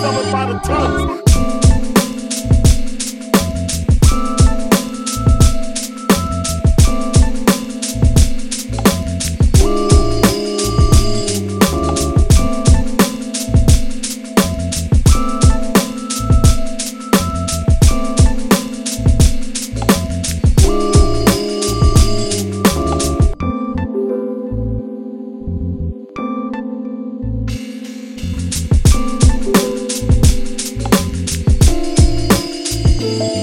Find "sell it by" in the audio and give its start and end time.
0.00-0.46